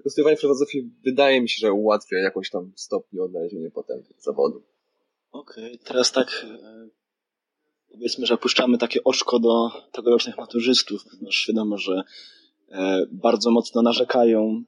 studiowanie 0.00 0.36
filozofii 0.36 0.90
wydaje 1.04 1.40
mi 1.40 1.48
się, 1.48 1.56
że 1.60 1.72
ułatwia 1.72 2.18
jakąś 2.18 2.50
tam 2.50 2.72
stopniu 2.76 3.22
odnalezienie 3.22 3.70
potem 3.70 4.02
zawodu. 4.18 4.62
Okej, 5.32 5.78
teraz 5.78 6.12
tak 6.12 6.46
e, 6.48 6.88
powiedzmy, 7.92 8.26
że 8.26 8.34
opuszczamy 8.34 8.78
takie 8.78 9.04
oczko 9.04 9.38
do 9.38 9.70
tegorocznych 9.92 10.36
maturzystów, 10.36 11.04
ponieważ 11.10 11.44
wiadomo, 11.48 11.78
że 11.78 12.02
e, 12.70 13.06
bardzo 13.10 13.50
mocno 13.50 13.82
narzekają 13.82 14.64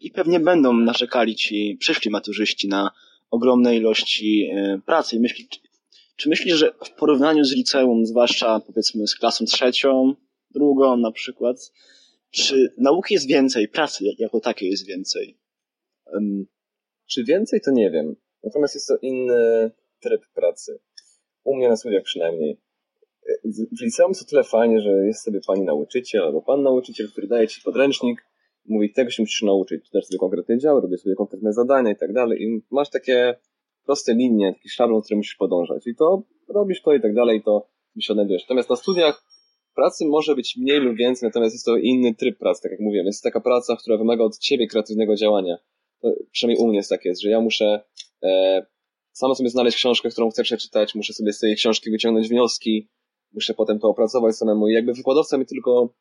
i 0.00 0.10
pewnie 0.10 0.40
będą 0.40 0.72
narzekali 0.72 1.36
ci 1.36 1.76
przyszli 1.80 2.10
maturzyści 2.10 2.68
na 2.68 2.90
ogromne 3.30 3.76
ilości 3.76 4.50
e, 4.52 4.80
pracy. 4.86 5.20
Myśli, 5.20 5.48
czy, 5.48 5.60
czy 6.16 6.28
myślisz, 6.28 6.56
że 6.56 6.72
w 6.84 6.90
porównaniu 6.90 7.44
z 7.44 7.52
liceum, 7.52 8.06
zwłaszcza 8.06 8.60
powiedzmy 8.60 9.06
z 9.06 9.14
klasą 9.14 9.44
trzecią, 9.44 10.14
drugą 10.50 10.96
na 10.96 11.12
przykład, 11.12 11.72
czy 12.30 12.74
nauki 12.78 13.14
jest 13.14 13.28
więcej, 13.28 13.68
pracy 13.68 14.04
jako 14.18 14.40
takiej 14.40 14.70
jest 14.70 14.86
więcej? 14.86 15.38
Em, 16.16 16.46
czy 17.06 17.24
więcej, 17.24 17.60
to 17.60 17.70
nie 17.70 17.90
wiem. 17.90 18.16
Natomiast 18.44 18.74
jest 18.74 18.88
to 18.88 18.96
inny 19.02 19.70
tryb 20.00 20.22
pracy. 20.34 20.78
U 21.44 21.56
mnie 21.56 21.68
na 21.68 21.76
studiach 21.76 22.02
przynajmniej. 22.02 22.60
W 23.44 23.78
w 23.78 23.82
liceum 23.82 24.10
jest 24.10 24.22
o 24.22 24.24
tyle 24.24 24.44
fajnie, 24.44 24.80
że 24.80 24.90
jest 24.90 25.24
sobie 25.24 25.40
pani 25.46 25.62
nauczyciel 25.62 26.22
albo 26.22 26.42
pan 26.42 26.62
nauczyciel, 26.62 27.10
który 27.10 27.26
daje 27.26 27.48
ci 27.48 27.62
podręcznik, 27.62 28.24
mówi, 28.68 28.92
tego 28.92 29.10
się 29.10 29.22
musisz 29.22 29.42
nauczyć, 29.42 29.90
dasz 29.90 30.04
sobie 30.04 30.18
konkretny 30.18 30.58
dział, 30.58 30.80
robisz 30.80 31.00
sobie 31.00 31.14
konkretne 31.14 31.52
zadania 31.52 31.90
i 31.90 31.96
tak 31.96 32.12
dalej 32.12 32.42
i 32.42 32.62
masz 32.70 32.90
takie 32.90 33.34
proste 33.84 34.14
linie, 34.14 34.52
taki 34.54 34.68
szablon, 34.68 35.02
który 35.02 35.16
musisz 35.16 35.34
podążać 35.34 35.86
i 35.86 35.94
to 35.94 36.22
robisz 36.48 36.82
to 36.82 36.94
i 36.94 37.00
tak 37.00 37.14
dalej, 37.14 37.42
to 37.42 37.68
się 38.00 38.12
odnajdujesz. 38.12 38.42
Natomiast 38.42 38.70
na 38.70 38.76
studiach 38.76 39.24
pracy 39.76 40.06
może 40.06 40.34
być 40.34 40.56
mniej 40.56 40.80
lub 40.80 40.96
więcej, 40.96 41.26
natomiast 41.28 41.54
jest 41.54 41.64
to 41.64 41.76
inny 41.76 42.14
tryb 42.14 42.38
pracy, 42.38 42.62
tak 42.62 42.72
jak 42.72 42.80
mówiłem. 42.80 43.06
Jest 43.06 43.22
taka 43.22 43.40
praca, 43.40 43.76
która 43.76 43.96
wymaga 43.96 44.24
od 44.24 44.38
ciebie 44.38 44.66
kreatywnego 44.66 45.16
działania. 45.16 45.56
To 46.02 46.12
przynajmniej 46.32 46.64
u 46.64 46.68
mnie 46.68 46.76
jest 46.76 46.90
tak 46.90 47.04
jest, 47.04 47.22
że 47.22 47.30
ja 47.30 47.40
muszę 47.40 47.80
e, 48.22 48.66
sam 49.12 49.34
sobie 49.34 49.50
znaleźć 49.50 49.76
książkę, 49.76 50.08
którą 50.08 50.30
chcę 50.30 50.42
przeczytać, 50.42 50.94
muszę 50.94 51.12
sobie 51.12 51.32
z 51.32 51.38
tej 51.38 51.56
książki 51.56 51.90
wyciągnąć 51.90 52.28
wnioski, 52.28 52.88
muszę 53.32 53.54
potem 53.54 53.78
to 53.78 53.88
opracować 53.88 54.36
samemu 54.36 54.68
i 54.68 54.72
jakby 54.72 54.92
wykładowca 54.92 55.38
mi 55.38 55.46
tylko 55.46 55.94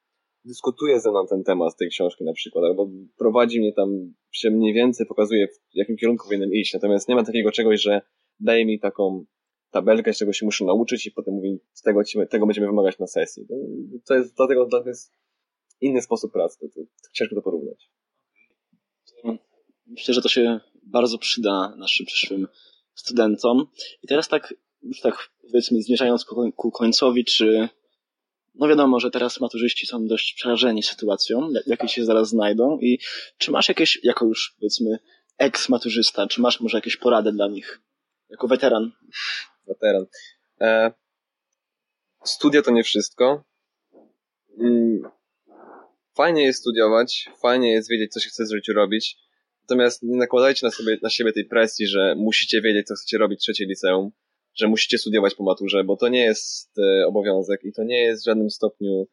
dyskutuje 0.45 0.99
ze 0.99 1.11
mną 1.11 1.27
ten 1.27 1.43
temat 1.43 1.77
tej 1.77 1.89
książki 1.89 2.23
na 2.23 2.33
przykład, 2.33 2.65
albo 2.65 2.89
prowadzi 3.17 3.59
mnie 3.59 3.73
tam, 3.73 4.13
się 4.31 4.51
mniej 4.51 4.73
więcej 4.73 5.05
pokazuje, 5.05 5.47
w 5.47 5.75
jakim 5.75 5.97
kierunku 5.97 6.25
powinienem 6.25 6.53
iść. 6.53 6.73
Natomiast 6.73 7.09
nie 7.09 7.15
ma 7.15 7.23
takiego 7.23 7.51
czegoś, 7.51 7.81
że 7.81 8.01
daje 8.39 8.65
mi 8.65 8.79
taką 8.79 9.25
tabelkę, 9.71 10.13
z 10.13 10.17
czego 10.17 10.33
się 10.33 10.45
muszę 10.45 10.65
nauczyć 10.65 11.05
i 11.07 11.11
potem 11.11 11.33
mówi, 11.33 11.59
z 11.73 11.81
tego, 11.81 12.01
tego 12.29 12.45
będziemy 12.45 12.67
wymagać 12.67 12.99
na 12.99 13.07
sesji. 13.07 13.47
To, 14.05 14.13
jest, 14.15 14.35
dlatego 14.35 14.65
to 14.65 14.83
jest 14.85 15.11
inny 15.81 16.01
sposób 16.01 16.31
pracy. 16.33 16.57
To, 16.59 16.67
to, 16.67 16.81
to 16.81 17.09
ciężko 17.13 17.35
to 17.35 17.41
porównać. 17.41 17.89
Myślę, 19.87 20.13
że 20.13 20.21
to 20.21 20.29
się 20.29 20.59
bardzo 20.83 21.17
przyda 21.17 21.75
naszym 21.77 22.05
przyszłym 22.05 22.47
studentom. 22.93 23.67
I 24.03 24.07
teraz 24.07 24.27
tak, 24.27 24.53
już 24.81 25.01
tak 25.01 25.29
powiedzmy 25.41 25.81
zmierzając 25.81 26.25
ku, 26.25 26.51
ku 26.51 26.71
końcowi, 26.71 27.25
czy 27.25 27.69
no 28.55 28.67
wiadomo, 28.67 28.99
że 28.99 29.11
teraz 29.11 29.39
maturzyści 29.39 29.87
są 29.87 30.07
dość 30.07 30.33
przerażeni 30.33 30.83
sytuacją, 30.83 31.49
jak- 31.51 31.67
jakiej 31.67 31.89
się 31.89 32.05
zaraz 32.05 32.29
znajdą 32.29 32.79
i 32.81 32.99
czy 33.37 33.51
masz 33.51 33.67
jakieś, 33.67 33.99
jako 34.03 34.25
już 34.25 34.55
powiedzmy 34.59 34.99
ex-maturzysta, 35.37 36.27
czy 36.27 36.41
masz 36.41 36.61
może 36.61 36.77
jakieś 36.77 36.97
porady 36.97 37.31
dla 37.31 37.47
nich? 37.47 37.81
Jako 38.29 38.47
weteran. 38.47 38.91
Weteran. 39.67 40.05
E, 40.61 40.91
studia 42.23 42.61
to 42.61 42.71
nie 42.71 42.83
wszystko. 42.83 43.43
Mm, 44.59 45.11
Fajnie 46.15 46.43
jest 46.43 46.59
studiować, 46.59 47.29
fajnie 47.41 47.71
jest 47.71 47.89
wiedzieć, 47.89 48.11
co 48.13 48.19
się 48.19 48.29
chce 48.29 48.43
w 48.43 48.55
życiu 48.55 48.73
robić. 48.73 49.17
Natomiast 49.61 50.03
nie 50.03 50.17
nakładajcie 50.17 50.65
na, 50.65 50.71
sobie, 50.71 50.97
na 51.01 51.09
siebie 51.09 51.33
tej 51.33 51.45
presji, 51.45 51.87
że 51.87 52.15
musicie 52.17 52.61
wiedzieć, 52.61 52.87
co 52.87 52.95
chcecie 52.95 53.17
robić 53.17 53.39
w 53.39 53.41
trzeciej 53.41 53.67
liceum, 53.67 54.11
że 54.53 54.67
musicie 54.67 54.97
studiować 54.97 55.35
po 55.35 55.43
maturze, 55.43 55.83
bo 55.83 55.97
to 55.97 56.07
nie 56.07 56.23
jest 56.23 56.77
e, 56.77 57.07
obowiązek 57.07 57.63
i 57.63 57.73
to 57.73 57.83
nie 57.83 58.01
jest 58.01 58.23
w 58.23 58.25
żadnym 58.25 58.49
stopniu 58.49 59.07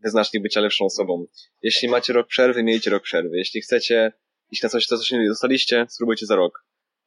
wyznacznik 0.00 0.42
bycia 0.42 0.60
lepszą 0.60 0.84
osobą. 0.84 1.26
Jeśli 1.62 1.88
macie 1.88 2.12
rok 2.12 2.26
przerwy, 2.26 2.62
miejcie 2.62 2.90
rok 2.90 3.02
przerwy. 3.02 3.36
Jeśli 3.36 3.60
chcecie 3.60 4.12
iść 4.50 4.62
na 4.62 4.68
coś, 4.68 4.86
co 4.86 4.96
nie 5.12 5.28
dostaliście, 5.28 5.86
spróbujcie 5.88 6.26
za 6.26 6.36
rok. 6.36 6.64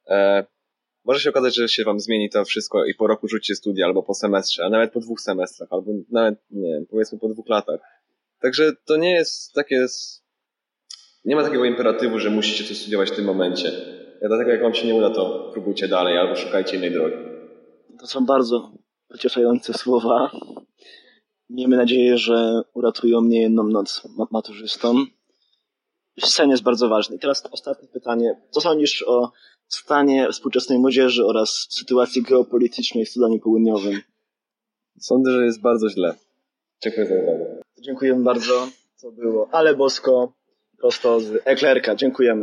E, 0.08 0.46
może 1.04 1.20
się 1.20 1.30
okazać, 1.30 1.54
że 1.54 1.68
się 1.68 1.84
wam 1.84 2.00
zmieni 2.00 2.30
to 2.30 2.44
wszystko 2.44 2.84
i 2.84 2.94
po 2.94 3.06
roku 3.06 3.28
rzucicie 3.28 3.54
studia, 3.54 3.86
albo 3.86 4.02
po 4.02 4.14
semestrze, 4.14 4.64
a 4.64 4.70
nawet 4.70 4.92
po 4.92 5.00
dwóch 5.00 5.20
semestrach, 5.20 5.68
albo 5.72 5.92
nawet, 6.10 6.34
nie 6.50 6.72
wiem, 6.72 6.86
powiedzmy 6.90 7.18
po 7.18 7.28
dwóch 7.28 7.48
latach. 7.48 7.80
Także 8.40 8.72
to 8.84 8.96
nie 8.96 9.12
jest 9.12 9.52
takie, 9.52 9.86
nie 11.24 11.36
ma 11.36 11.42
takiego 11.42 11.64
imperatywu, 11.64 12.18
że 12.18 12.30
musicie 12.30 12.64
coś 12.64 12.80
studiować 12.80 13.10
w 13.10 13.16
tym 13.16 13.24
momencie. 13.24 13.72
Dlatego 14.28 14.50
jak 14.50 14.62
wam 14.62 14.74
się 14.74 14.86
nie 14.86 14.94
uda, 14.94 15.10
to 15.10 15.50
próbujcie 15.52 15.88
dalej, 15.88 16.18
albo 16.18 16.36
szukajcie 16.36 16.76
innej 16.76 16.92
drogi. 16.92 17.16
To 18.00 18.06
są 18.06 18.26
bardzo 18.26 18.72
pocieszające 19.08 19.72
słowa. 19.74 20.30
Miejmy 21.50 21.76
nadzieję, 21.76 22.18
że 22.18 22.62
uratują 22.74 23.20
mnie 23.20 23.42
jedną 23.42 23.62
noc 23.62 24.02
ma- 24.16 24.26
maturzystom. 24.30 25.06
Sen 26.20 26.50
jest 26.50 26.62
bardzo 26.62 26.88
ważny. 26.88 27.16
I 27.16 27.18
teraz 27.18 27.48
ostatnie 27.50 27.88
pytanie. 27.88 28.40
Co 28.50 28.60
sądzisz 28.60 29.04
o 29.06 29.32
stanie 29.74 30.28
współczesnej 30.32 30.78
młodzieży 30.78 31.26
oraz 31.26 31.66
sytuacji 31.70 32.22
geopolitycznej 32.22 33.04
w 33.04 33.08
Sudanie 33.08 33.38
Południowym? 33.38 34.00
Sądzę, 35.00 35.32
że 35.32 35.44
jest 35.44 35.60
bardzo 35.60 35.90
źle. 35.90 36.14
Dziękuję 36.82 37.06
za 37.06 37.14
uwagę. 37.14 37.60
Dziękujemy 37.80 38.22
bardzo. 38.24 38.68
To 39.02 39.12
było 39.12 39.48
Ale 39.52 39.74
Bosko, 39.74 40.32
prosto 40.78 41.20
z 41.20 41.42
Eklerka. 41.44 41.94
Dziękujemy. 41.94 42.38